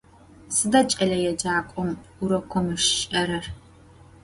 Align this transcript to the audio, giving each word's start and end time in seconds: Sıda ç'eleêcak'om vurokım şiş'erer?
Sıda 0.55 0.81
ç'eleêcak'om 0.89 1.89
vurokım 2.17 2.67
şiş'erer? 2.83 3.45